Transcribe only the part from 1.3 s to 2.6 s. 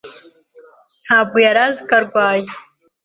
yari azi ko arwaye.